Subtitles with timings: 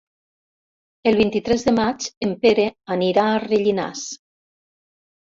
[1.09, 2.65] El vint-i-tres de maig en Pere
[2.95, 4.07] anirà a Rellinars.